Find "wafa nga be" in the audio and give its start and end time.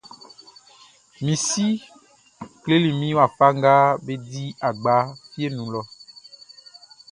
3.19-4.13